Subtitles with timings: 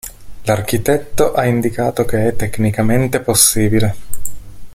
[0.45, 3.95] L'architetto ha indicato che è tecnicamente possibile.